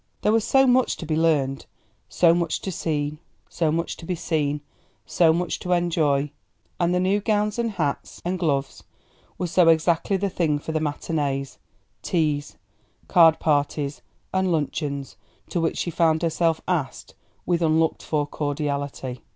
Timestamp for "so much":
0.43-0.97, 2.09-2.59, 5.05-5.59